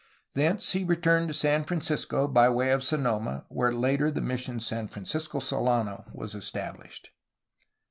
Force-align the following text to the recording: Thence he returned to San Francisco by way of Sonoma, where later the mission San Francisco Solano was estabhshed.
Thence 0.33 0.71
he 0.71 0.83
returned 0.83 1.27
to 1.27 1.33
San 1.35 1.63
Francisco 1.63 2.27
by 2.27 2.49
way 2.49 2.71
of 2.71 2.83
Sonoma, 2.83 3.45
where 3.49 3.71
later 3.71 4.09
the 4.09 4.19
mission 4.19 4.59
San 4.59 4.87
Francisco 4.87 5.39
Solano 5.39 6.05
was 6.11 6.33
estabhshed. 6.33 7.09